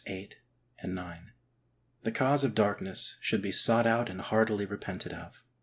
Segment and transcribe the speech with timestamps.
[0.07, 0.41] 8,
[0.83, 1.33] 9).
[2.01, 5.43] The cause of darkness should be sought out and heartily repented of.